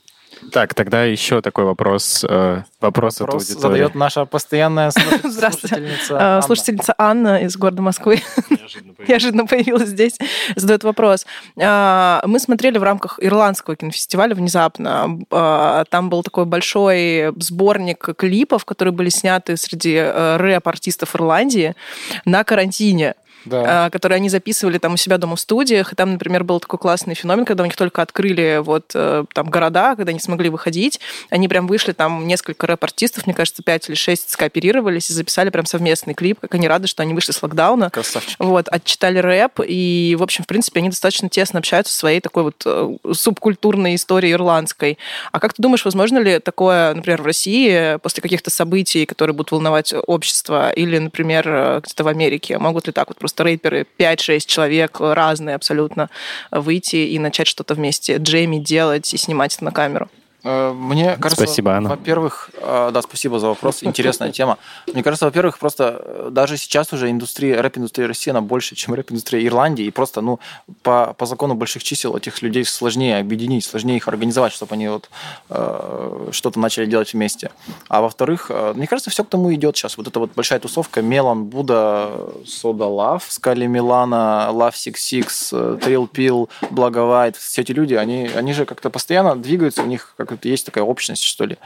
[0.54, 2.24] Так, тогда еще такой вопрос.
[2.28, 3.62] э, Вопрос, от Вопрос аудитории.
[3.62, 5.76] задает наша постоянная слуш- Здравствуйте.
[5.76, 6.42] слушательница А, Анна.
[6.44, 9.10] Слушательница Анна из города Москвы Неожиданно появилось.
[9.10, 10.18] неожиданно появилась здесь,
[10.56, 11.26] задает вопрос.
[11.60, 15.20] А, Мы смотрели в рамках ирландского кинофестиваля внезапно.
[15.32, 21.76] А, Там был такой большой сборник клипов, которые были сняты среди э, рэп-артистов Ирландии
[22.24, 23.16] на карантине.
[23.46, 23.86] Да.
[23.86, 25.94] а, которые они записывали там у себя дома в студиях.
[25.94, 29.50] И там, например, был такой классный феномен, когда у них только открыли вот э, там
[29.50, 31.00] города, когда они смогли выходить.
[31.30, 35.66] Они прям вышли, там несколько рэп-артистов, мне кажется, пять или шесть скооперировались и записали прям
[35.66, 37.90] совместный клип, как они рады, что они вышли с локдауна.
[37.90, 38.36] Красавчик.
[38.40, 42.44] Вот, отчитали рэп, и, в общем, в принципе, они достаточно тесно общаются в своей такой
[42.44, 44.98] вот э, субкультурной истории ирландской.
[45.32, 49.52] А как ты думаешь, возможно ли такое, например, в России после каких-то событий, которые будут
[49.52, 54.46] волновать общество, или, например, э, где-то в Америке, могут ли так вот просто рэперы, 5-6
[54.46, 56.10] человек, э, разные абсолютно,
[56.52, 60.10] э, выйти и начать что-то вместе джейми делать и снимать это на камеру?
[60.44, 61.90] Э, Мне кажется, Спасибо, Анна.
[61.90, 64.58] во-первых, э, да, спасибо за вопрос, интересная тема.
[64.92, 69.46] Мне кажется, во-первых, просто э, даже сейчас уже индустрия, рэп-индустрия России, она больше, чем рэп-индустрия
[69.46, 70.40] Ирландии, и просто, ну,
[70.82, 75.10] по, по закону больших чисел этих людей сложнее объединить, сложнее их организовать, чтобы они вот
[75.50, 77.52] э, что-то начали делать вместе.
[77.90, 79.98] А во-вторых, мне кажется, все к тому идет сейчас.
[79.98, 82.12] Вот эта вот большая тусовка Мелан, Буда,
[82.46, 88.66] Soda Luv, Scally Milano, Lov66, Trill Pill, Blago White, все эти люди, они, они же
[88.66, 91.58] как-то постоянно двигаются, у них как то есть такая общность, что ли.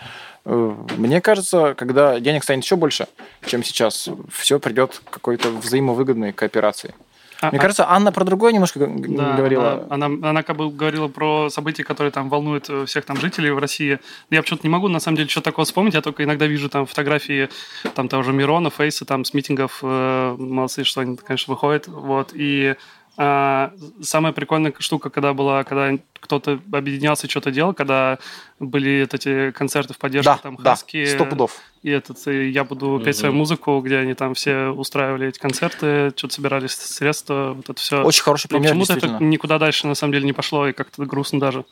[0.45, 3.07] Э, Мне кажется, когда денег станет еще больше,
[3.45, 6.93] чем сейчас, все придет к какой-то взаимовыгодной кооперации.
[7.41, 9.85] А- Мне а- кажется, Анна про другое немножко Да, говорила.
[9.89, 13.51] Она, она, она как бы говорила про события, которые там волнуют э, всех там жителей
[13.51, 13.99] в России.
[14.29, 15.93] Я почему-то не могу, на самом деле, что такого вспомнить.
[15.93, 17.49] Я только иногда вижу там фотографии
[17.95, 19.79] там того же Мирона, Фейса, там с митингов.
[19.81, 21.87] э, молодцы, что они, конечно, выходят.
[21.87, 22.31] Вот.
[22.33, 22.75] И
[23.17, 23.71] а,
[24.01, 28.17] самая прикольная штука, когда была, когда кто-то объединялся и что-то делал, когда
[28.59, 31.59] были вот эти концерты в поддержку Да, там да, Хаски, сто пудов.
[31.83, 36.13] и этот и я буду петь свою музыку, где они там все устраивали эти концерты,
[36.15, 38.03] что-то собирались средства, вот это все.
[38.03, 41.05] Очень хороший Но пример, почему-то это никуда дальше на самом деле не пошло, и как-то
[41.05, 41.65] грустно даже.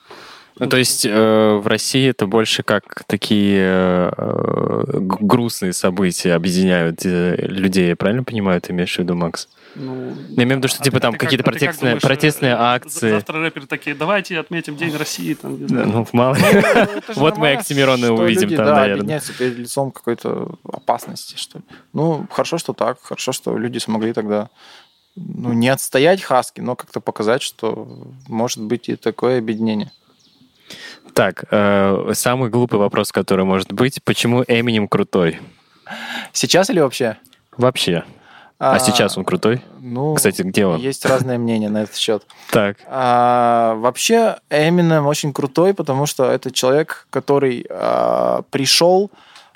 [0.60, 7.06] Ну, то есть э, в России это больше как такие э, г- грустные события объединяют
[7.06, 9.47] э, людей, я правильно понимаю, ты имеешь в виду, Макс?
[9.75, 12.01] Ну, Я имею в виду, что а типа там как- какие-то а как протестные, думаешь,
[12.01, 13.12] протестные э, акции.
[13.12, 15.34] Завтра рэперы такие, давайте отметим День России.
[15.34, 15.88] Там, не знаю.
[15.88, 16.41] Ну, мало ли.
[16.41, 18.95] Же Вот мы Оксимирона увидим люди, там, да, наверное.
[18.95, 21.63] объединяются перед лицом какой-то опасности, что ли.
[21.93, 23.01] Ну, хорошо, что так.
[23.01, 24.49] Хорошо, что люди смогли тогда
[25.15, 27.88] ну, не отстоять Хаски, но как-то показать, что
[28.27, 29.91] может быть и такое объединение.
[31.13, 35.39] Так, э, самый глупый вопрос, который может быть, почему Эминем крутой?
[36.31, 37.17] Сейчас или вообще?
[37.57, 38.05] Вообще.
[38.63, 39.63] А, сейчас он крутой?
[39.80, 40.80] Ну, Кстати, где он?
[40.80, 42.24] есть разные мнения на этот счет.
[42.52, 42.78] Так.
[42.86, 49.10] А, вообще, Эминем очень крутой, потому что это человек, который а, пришел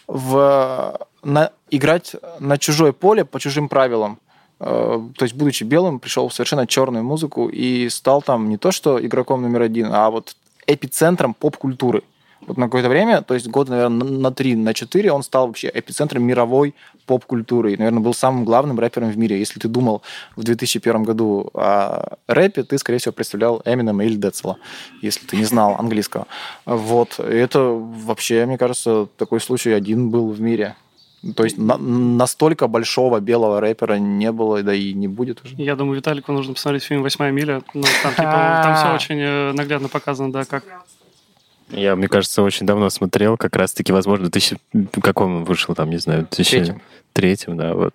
[0.07, 4.17] в, на, играть на чужое поле по чужим правилам.
[4.59, 8.71] А, то есть, будучи белым, пришел в совершенно черную музыку и стал там не то
[8.71, 12.01] что игроком номер один, а вот эпицентром поп-культуры.
[12.47, 15.71] Вот на какое-то время, то есть год, наверное, на три, на четыре, он стал вообще
[15.73, 17.73] эпицентром мировой поп-культуры.
[17.73, 19.39] И, наверное, был самым главным рэпером в мире.
[19.39, 20.01] Если ты думал
[20.35, 24.57] в 2001 году о рэпе, ты, скорее всего, представлял Эминема или Децела,
[25.01, 26.27] если ты не знал английского.
[26.65, 27.19] Вот.
[27.19, 30.75] И это вообще, мне кажется, такой случай один был в мире.
[31.35, 35.55] То есть на- настолько большого белого рэпера не было, да и не будет уже.
[35.57, 37.63] Я думаю, Виталику нужно посмотреть фильм «Восьмая миля».
[37.73, 40.63] Ну, там, типа, там все очень э, наглядно показано, да, как...
[41.69, 44.57] Я, мне кажется, очень давно смотрел, как раз-таки, возможно, 2000...
[45.01, 46.75] каком он вышел, там, не знаю, в 2003,
[47.15, 47.55] Третьем.
[47.55, 47.93] да, вот,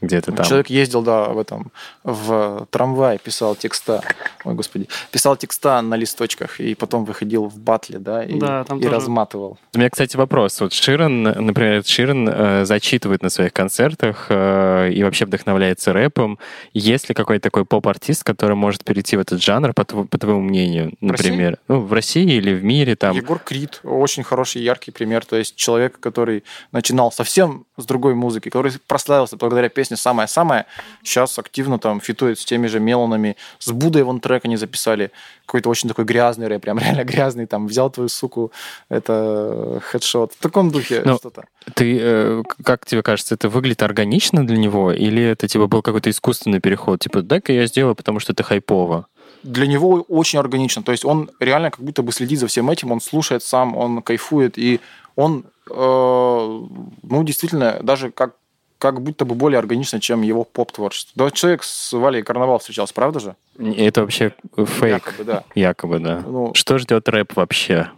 [0.00, 0.46] где-то там.
[0.46, 1.70] Человек ездил, да, в этом,
[2.04, 4.00] в трамвай, писал текста,
[4.44, 8.78] ой, господи, писал текста на листочках и потом выходил в батле, да, и, Да, там
[8.78, 8.94] и тоже.
[8.94, 9.58] разматывал.
[9.74, 10.58] У меня, кстати, вопрос.
[10.62, 16.38] Вот Ширен, например, Ширен э, зачитывает на своих концертах э, и вообще вдохновляется рэпом.
[16.72, 20.40] Есть ли какой-то такой поп-артист, который может перейти в этот жанр, по, тво- по твоему
[20.40, 21.58] мнению, например?
[21.68, 23.14] Ну, в России или в мире там?
[23.14, 25.26] Егор Крид очень хороший, яркий пример.
[25.26, 26.42] То есть человек, который
[26.72, 30.66] начинал совсем с другой музыки, который прославился благодаря песне «Самое-самое»,
[31.02, 33.36] сейчас активно там фитует с теми же Меланами.
[33.58, 35.10] С Будой вон трек они записали.
[35.44, 37.46] Какой-то очень такой грязный рэп, прям реально грязный.
[37.46, 38.52] Там «Взял твою суку»,
[38.88, 40.32] это хедшот.
[40.32, 41.44] В таком духе Ну, что-то.
[41.74, 44.92] Ты, э, как тебе кажется, это выглядит органично для него?
[44.92, 47.00] Или это, типа, был какой-то искусственный переход?
[47.00, 49.06] Типа, дай-ка я сделаю, потому что это хайпово.
[49.42, 50.82] Для него очень органично.
[50.82, 54.02] То есть он реально как будто бы следит за всем этим, он слушает сам, он
[54.02, 54.80] кайфует, и
[55.14, 58.34] он, э, ну, действительно, даже как,
[58.78, 61.12] как будто бы более органично, чем его поп-творчество.
[61.16, 63.36] Да, человек с Валей Карнавал встречался, правда же?
[63.58, 64.92] Это вообще фейк.
[64.92, 65.44] Якобы, да.
[65.54, 66.22] Якобы, да.
[66.26, 67.90] Ну, Что ждет рэп вообще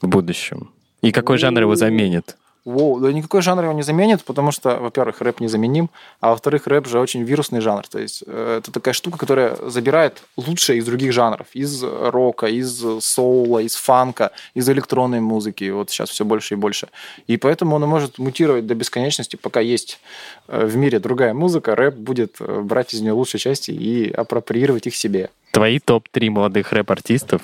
[0.00, 0.70] в будущем?
[1.02, 2.36] И какой жанр его заменит?
[2.66, 5.88] Воу, да никакой жанр его не заменит, потому что, во-первых, рэп незаменим,
[6.20, 7.86] а во-вторых, рэп же очень вирусный жанр.
[7.86, 11.46] То есть э, это такая штука, которая забирает лучшее из других жанров.
[11.54, 15.70] Из рока, из соула, из фанка, из электронной музыки.
[15.70, 16.88] Вот сейчас все больше и больше.
[17.28, 20.00] И поэтому он может мутировать до бесконечности, пока есть
[20.48, 24.88] э, в мире другая музыка, рэп будет э, брать из нее лучшие части и апроприировать
[24.88, 25.30] их себе.
[25.52, 27.42] Твои топ-3 молодых рэп-артистов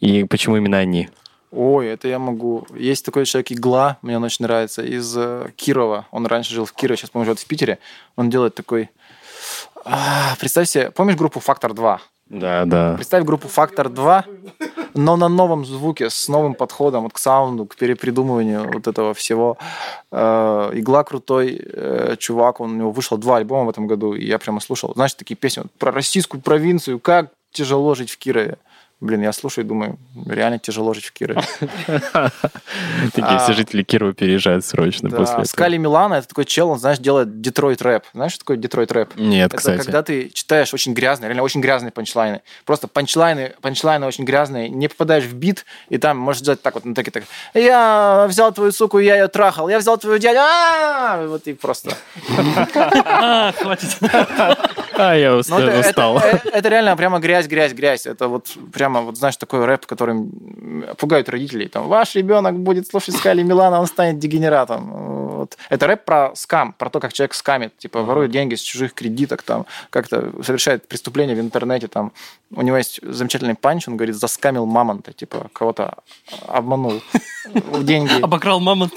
[0.00, 1.10] и почему именно они?
[1.52, 2.66] Ой, это я могу.
[2.74, 6.06] Есть такой человек Игла, мне он очень нравится, из э, Кирова.
[6.10, 7.78] Он раньше жил в Кирове, сейчас, по-моему, живет в Питере.
[8.16, 8.88] Он делает такой...
[9.84, 11.98] А, представь себе, помнишь группу «Фактор 2»?
[12.30, 12.94] Да, да.
[12.94, 14.24] Представь группу «Фактор 2»,
[14.94, 19.58] но на новом звуке, с новым подходом вот к саунду, к перепридумыванию вот этого всего.
[20.10, 24.24] Э, Игла крутой э, чувак, он, у него вышел два альбома в этом году, и
[24.24, 24.92] я прямо слушал.
[24.94, 28.56] Знаешь, такие песни вот про российскую провинцию, как тяжело жить в Кирове.
[29.02, 31.42] Блин, я слушаю и думаю, реально тяжело жить в Кирове.
[33.12, 33.52] Такие все А.
[33.52, 35.44] жители Кирова переезжают срочно после этого.
[35.44, 38.04] Скали Милана это такой чел, он, знаешь, делает Детройт рэп.
[38.14, 39.16] Знаешь, что такое Детройт рэп?
[39.16, 39.78] Нет, Это кстати.
[39.82, 42.42] когда ты читаешь очень грязные, реально очень грязные панчлайны.
[42.64, 46.84] Просто панчлайны, панчлайны очень грязные, не попадаешь в бит, и там можешь сделать так вот,
[46.84, 47.24] ну так и так.
[47.54, 49.68] Я взял твою суку, я ее трахал.
[49.68, 50.38] Я взял твою дядю.
[50.40, 51.96] а Вот и просто.
[53.04, 53.96] А, хватит.
[54.96, 55.60] А, я Ну, устал.
[55.60, 56.18] это, устал.
[56.18, 58.06] э- это реально прямо грязь, грязь, грязь.
[58.06, 60.30] Это вот прямо, вот знаешь, такой рэп, которым
[60.98, 61.68] пугают родителей.
[61.68, 64.90] Там, ваш ребенок будет слушать Scally Milano, он станет дегенератом.
[65.42, 65.56] Вот.
[65.70, 69.42] Это рэп про скам, про то, как человек скамит, типа ворует деньги с чужих кредиток,
[69.42, 71.88] там, как-то совершает преступление в интернете.
[71.88, 72.12] Там.
[72.54, 75.94] У него есть замечательный панч, он говорит, заскамил мамонта, типа кого-то
[76.46, 77.02] обманул
[77.54, 78.20] в деньги.
[78.22, 78.92] Обокрал мамонт.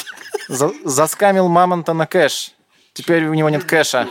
[0.50, 2.52] За- заскамил мамонта на кэш.
[2.94, 4.08] Теперь у него нет кэша.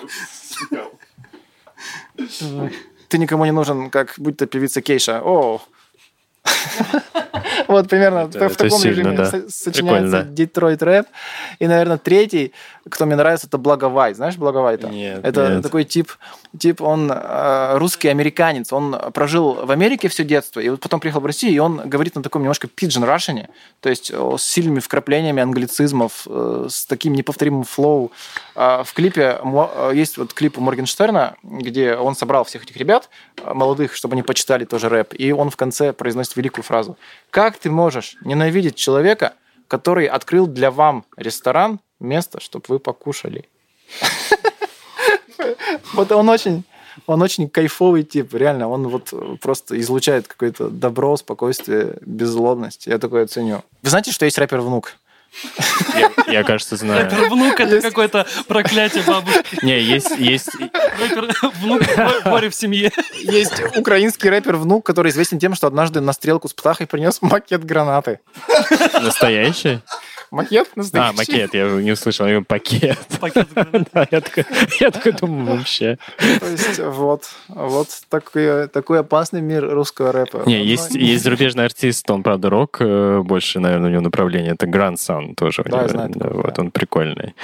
[3.09, 5.21] Ты никому не нужен, как будь то певица Кейша.
[5.23, 5.61] О,
[7.69, 10.23] Вот примерно в таком режиме сочиняется.
[10.23, 11.07] Детройт рэп.
[11.59, 12.53] И, наверное, третий,
[12.89, 14.15] кто мне нравится, это Благовай.
[14.15, 14.89] Знаешь Благовай-то?
[14.89, 16.13] Нет, Это такой тип,
[16.59, 21.21] тип, он э, русский американец, он прожил в Америке все детство, и вот потом приехал
[21.21, 23.49] в Россию, и он говорит на таком немножко пиджин рашене,
[23.81, 28.13] то есть с сильными вкраплениями англицизмов, э, с таким неповторимым флоу.
[28.55, 33.09] А В клипе э, есть вот клип у Моргенштерна, где он собрал всех этих ребят,
[33.45, 36.97] молодых, чтобы они почитали тоже рэп, и он в конце произносит великую фразу.
[37.31, 39.33] Как ты можешь ненавидеть человека,
[39.69, 43.49] который открыл для вам ресторан, место, чтобы вы покушали?
[45.93, 46.65] Вот он очень,
[47.07, 48.69] он очень кайфовый тип, реально.
[48.69, 52.87] Он вот просто излучает какое-то добро, спокойствие, беззлобность.
[52.87, 53.63] Я такое ценю.
[53.83, 54.93] Вы знаете, что есть рэпер-внук?
[55.95, 57.05] Я, я, кажется, знаю.
[57.05, 59.65] Рэпер внук это какое-то проклятие бабушки.
[59.65, 61.29] Не, есть, есть, Рэпер
[61.61, 61.83] внук
[62.25, 62.93] горе в семье.
[63.15, 68.21] Есть украинский рэпер-внук, который известен тем, что однажды на стрелку с птахой принес макет гранаты.
[69.03, 69.81] настоящий.
[70.35, 71.17] Макет А, настоящий.
[71.17, 72.99] макет, я не услышал, я пакет.
[73.21, 73.49] Пакет.
[73.95, 74.45] Да, я такой,
[74.81, 75.99] я такой думаю, вообще.
[76.19, 80.43] То есть вот, вот такой, такой опасный мир русского рэпа.
[80.47, 84.55] Не, есть, ну, есть зарубежный артист, он, правда, рок, э, больше, наверное, у него направление.
[84.55, 85.63] Это Grand Sun тоже.
[85.67, 86.63] Да, него, знаю да, вот да.
[86.63, 87.35] он прикольный.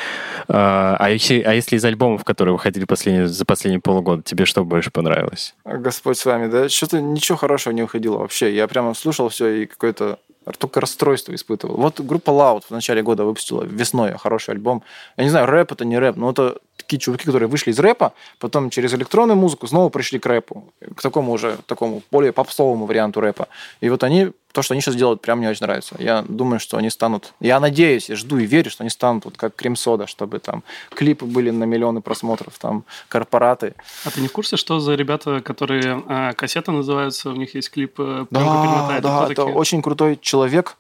[0.48, 4.64] А, а если, а если из альбомов, которые выходили последние, за последние полгода, тебе что
[4.64, 5.54] больше понравилось?
[5.64, 6.68] Господь с вами, да?
[6.68, 8.52] Что-то ничего хорошего не уходило вообще.
[8.52, 10.18] Я прямо слушал все и какое-то
[10.56, 11.76] только расстройство испытывал.
[11.76, 14.82] Вот группа Loud в начале года выпустила весной хороший альбом.
[15.16, 18.12] Я не знаю, рэп это не рэп, но это такие чуваки, которые вышли из рэпа,
[18.38, 20.64] потом через электронную музыку снова пришли к рэпу,
[20.96, 23.48] к такому уже, такому более попсовому варианту рэпа.
[23.80, 25.94] И вот они, то, что они сейчас делают, прям мне очень нравится.
[25.98, 29.36] Я думаю, что они станут, я надеюсь, я жду и верю, что они станут вот
[29.36, 30.62] как Крем-сода, чтобы там
[30.94, 33.74] клипы были на миллионы просмотров, там корпораты.
[34.04, 37.70] А ты не в курсе, что за ребята, которые э, кассеты называются, у них есть
[37.70, 39.02] клип э, «Пленка Да, перемотает»?
[39.02, 39.54] да, это такие?
[39.54, 40.76] очень крутой человек.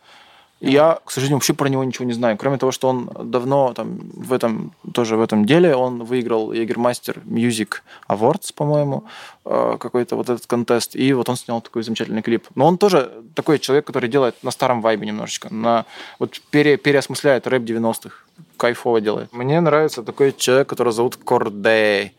[0.60, 2.36] И Я, к сожалению, вообще про него ничего не знаю.
[2.36, 7.22] Кроме того, что он давно там в этом тоже в этом деле он выиграл Jägermeister
[7.24, 7.76] Music
[8.08, 9.04] Awards, по-моему,
[9.46, 10.94] э, какой-то вот этот контест.
[10.96, 12.46] И вот он снял такой замечательный клип.
[12.54, 15.86] Но он тоже такой человек, который делает на старом вайбе немножечко, на
[16.18, 18.14] вот пере, переосмысляет рэп 90-х.
[18.58, 19.32] Кайфово делает.
[19.32, 22.14] Мне нравится такой человек, который зовут Кордей.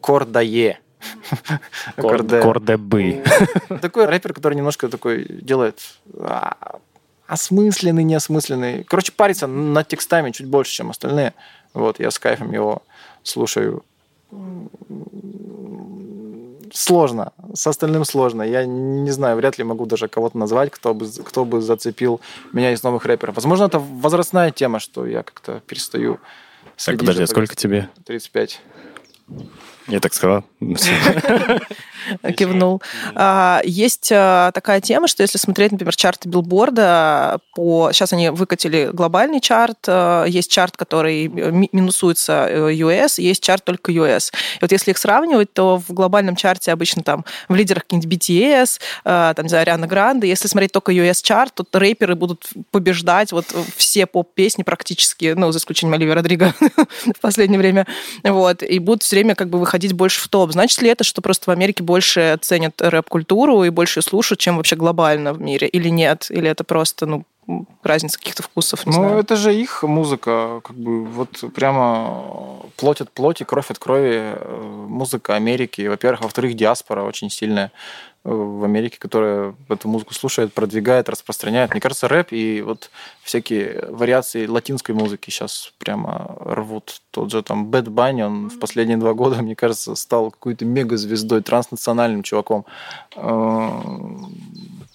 [0.00, 0.80] Кордае.
[1.96, 3.22] Кордебы.
[3.82, 5.80] Такой рэпер, который немножко такой делает
[6.14, 6.80] а,
[7.28, 8.84] осмысленный, неосмысленный.
[8.84, 11.34] Короче, парится над текстами чуть больше, чем остальные.
[11.74, 12.82] Вот, я с кайфом его
[13.22, 13.84] слушаю.
[16.72, 17.32] Сложно.
[17.54, 18.42] С остальным сложно.
[18.42, 22.20] Я не знаю, вряд ли могу даже кого-то назвать, кто бы, кто бы зацепил
[22.52, 23.36] меня из новых рэперов.
[23.36, 26.18] Возможно, это возрастная тема, что я как-то перестаю
[26.76, 27.88] Так, подожди, а сколько тебе?
[28.06, 28.60] 35.
[29.88, 30.44] Я так сказал.
[32.36, 32.82] кивнул.
[33.14, 37.90] А, Есть а, такая тема, что если смотреть, например, чарты билборда, по...
[37.92, 43.64] сейчас они выкатили глобальный чарт, а, есть чарт, который ми- минусуется э, US, есть чарт
[43.64, 44.32] только US.
[44.56, 48.80] И вот если их сравнивать, то в глобальном чарте обычно там в лидерах какие-нибудь BTS,
[49.04, 50.28] там, не знаю, Ариана Гранде.
[50.28, 53.46] Если смотреть только US-чарт, то рэперы будут побеждать вот
[53.76, 56.54] все поп-песни практически, ну, за исключением Оливия Родриго
[57.16, 57.86] в последнее время.
[58.24, 58.62] Вот.
[58.62, 60.52] И будут все время как бы выходить больше в топ.
[60.52, 64.76] Значит ли это, что просто в Америке больше ценят рэп-культуру и больше слушают, чем вообще
[64.76, 65.68] глобально в мире?
[65.68, 66.26] Или нет?
[66.30, 67.24] Или это просто, ну,
[67.82, 69.18] разница каких-то вкусов, не Ну, знаю.
[69.20, 74.84] это же их музыка, как бы вот прямо плоть от плоти, кровь от крови, э,
[74.88, 75.86] музыка Америки.
[75.88, 77.72] Во-первых, во-вторых, диаспора очень сильная
[78.24, 81.70] в Америке, которая эту музыку слушает, продвигает, распространяет.
[81.70, 82.90] Мне кажется, рэп и вот
[83.22, 87.00] всякие вариации латинской музыки сейчас прямо рвут.
[87.10, 91.42] Тот же там Бэт Банни, он в последние два года, мне кажется, стал какой-то мегазвездой,
[91.42, 92.66] транснациональным чуваком.
[93.16, 93.70] Э,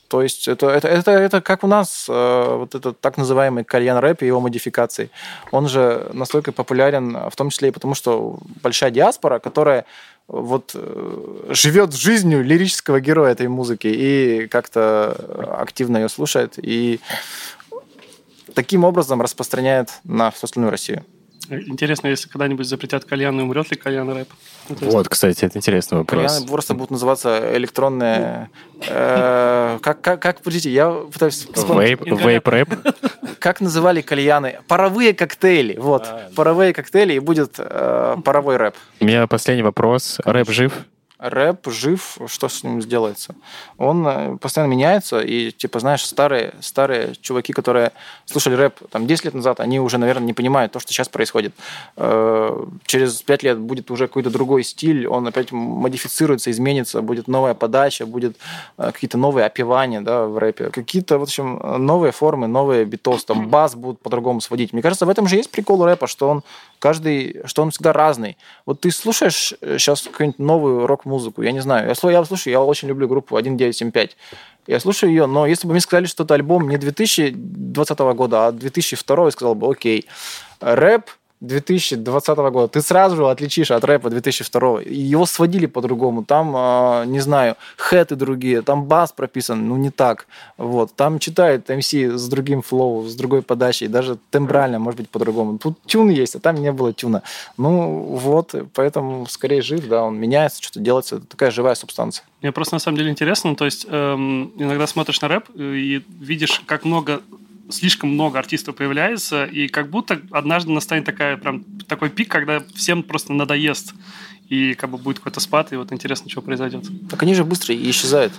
[0.10, 3.98] То есть это, это, это, это как у нас э, вот этот так называемый кальян
[3.98, 5.10] рэп и его модификации.
[5.52, 9.86] Он же настолько популярен, в том числе и потому, что большая диаспора, которая
[10.28, 17.00] вот э, живет жизнью лирического героя этой музыки и как-то активно ее слушает и
[18.54, 21.04] таким образом распространяет на всю остальную Россию.
[21.50, 24.30] Интересно, если когда-нибудь запретят кальян, умрет ли кальян рэп?
[24.70, 26.32] Ну, есть- Вот, кстати, это интересный вопрос.
[26.32, 28.50] Кальяны просто будут называться электронные...
[28.88, 32.00] э, как, как, как, подождите, я пытаюсь вспомнить.
[32.02, 32.70] Вейп, вейп рэп.
[33.40, 34.60] Как называли кальяны?
[34.68, 35.78] Паровые коктейли.
[35.78, 38.76] Вот, паровые коктейли, и будет э, паровой рэп.
[39.02, 40.20] У меня последний вопрос.
[40.24, 40.74] Рэп жив?
[41.24, 43.34] Рэп жив, что с ним сделается?
[43.78, 47.94] Он э, постоянно меняется, и, типа, знаешь, старые, старые чуваки, которые
[48.26, 51.54] слушали рэп там 10 лет назад, они уже, наверное, не понимают то, что сейчас происходит.
[51.96, 57.54] Э, Через 5 лет будет уже какой-то другой стиль, он опять модифицируется, изменится, будет новая
[57.54, 58.36] подача, будет
[58.78, 63.48] э, какие-то новые опевания да, в рэпе, какие-то, в общем, новые формы, новые битос, там
[63.48, 64.74] бас будут по-другому сводить.
[64.74, 66.44] Мне кажется, в этом же есть прикол рэпа, что он
[66.80, 68.38] каждый, что он всегда разный.
[68.66, 72.88] Вот ты слушаешь сейчас какую-нибудь новую рок-музыку, я не знаю, я, я слушаю, я очень
[72.88, 74.18] люблю группу 1975.
[74.68, 78.52] Я слушаю ее, но если бы мне сказали, что это альбом не 2020 года, а
[78.52, 80.06] 2002, я сказал бы, окей.
[80.62, 81.10] Рэп
[81.44, 84.84] 2020 года, ты сразу же отличишь от рэпа 2002.
[84.84, 86.24] И Его сводили по-другому.
[86.24, 90.26] Там, э, не знаю, хэты другие, там бас прописан, ну не так.
[90.58, 90.96] Вот.
[90.96, 95.58] Там читает МС с другим флоу, с другой подачей, даже тембрально, может быть, по-другому.
[95.58, 97.24] Тут тюн есть, а там не было тюна.
[97.58, 101.18] Ну вот, поэтому скорее жив, да, он меняется, что-то делается.
[101.18, 102.26] Это такая живая субстанция.
[102.42, 106.04] Мне просто на самом деле интересно, то есть эм, иногда смотришь на рэп э, и
[106.20, 107.22] видишь, как много
[107.70, 113.04] слишком много артистов появляется, и как будто однажды настанет такая, прям, такой пик, когда всем
[113.04, 113.94] просто надоест,
[114.50, 116.86] и как бы будет какой-то спад, и вот интересно, что произойдет.
[117.10, 118.34] Так они же быстро и исчезают.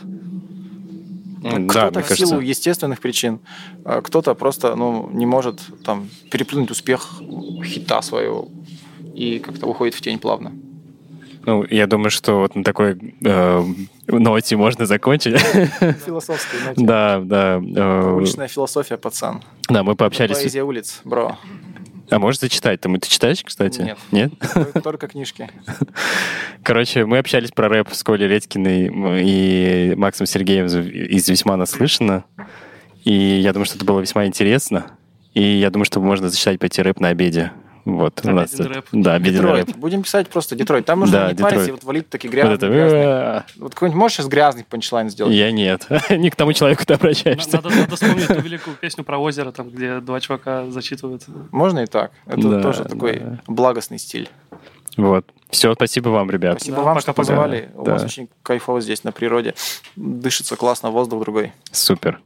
[1.42, 2.48] Да, Кто-то мне в силу кажется.
[2.48, 3.40] естественных причин,
[3.84, 7.20] а кто-то просто ну, не может там переплюнуть успех
[7.64, 8.48] хита своего
[9.14, 10.52] и как-то уходит в тень плавно.
[11.46, 13.64] Ну, я думаю, что вот на такой э,
[14.08, 15.38] ноте можно закончить.
[16.06, 17.60] Философская Да, да.
[17.62, 19.42] э, Уличная философия, пацан.
[19.68, 20.36] Да, мы пообщались.
[20.38, 21.36] Поэзия улиц, бро.
[22.10, 22.80] А можешь зачитать?
[22.80, 23.80] Ты, ты читаешь, кстати?
[23.80, 23.98] Нет.
[24.12, 24.32] Нет?
[24.54, 25.50] Только- Только книжки.
[26.62, 28.90] Короче, мы общались про рэп с Колей Редькиной
[29.22, 32.24] и Максом Сергеевым из «Весьма наслышано».
[33.04, 34.86] И я думаю, что это было весьма интересно.
[35.34, 37.52] И я думаю, что можно зачитать пойти рэп на обеде.
[37.84, 38.20] Вот.
[38.24, 38.86] у нас тут- рэп.
[38.92, 39.56] Да, обеденный рэп.
[39.66, 39.76] Детройт.
[39.78, 40.86] Будем писать просто Детройт.
[40.86, 42.68] Там нужно Да, не париться и вот валить такие Вот грязные, это...
[42.68, 43.02] грязные.
[43.02, 43.60] «Э-э-э».
[43.60, 45.34] Вот какой-нибудь можешь сейчас грязный панчлайн сделать?
[45.34, 45.86] Я нет.
[46.10, 47.56] Не к тому человеку ты обращаешься.
[47.56, 51.24] Надо, надо вспомнить ту великую песню про озеро, там, где два чувака зачитывают.
[51.50, 52.12] Можно и так.
[52.26, 53.38] Это Да, тоже такой да.
[53.46, 54.28] благостный стиль.
[54.96, 55.26] Вот.
[55.50, 56.56] Все, спасибо вам, ребят.
[56.60, 57.32] Спасибо Да, вам, что пока-пока.
[57.34, 57.70] позвали.
[57.74, 57.92] У Да.
[57.92, 59.54] вас очень кайфово здесь, на природе.
[59.96, 61.52] Дышится классно, воздух другой.
[61.72, 62.20] Супер.